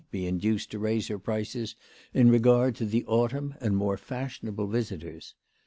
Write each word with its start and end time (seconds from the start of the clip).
35 0.07 0.11
be 0.11 0.25
induced 0.25 0.71
to 0.71 0.79
raise 0.79 1.09
her 1.09 1.19
prices 1.19 1.75
in 2.11 2.27
regard 2.31 2.75
to 2.75 2.85
the 2.87 3.05
autumn 3.05 3.53
and 3.61 3.77
more 3.77 3.97
fashionable 3.97 4.65
visitors. 4.65 5.35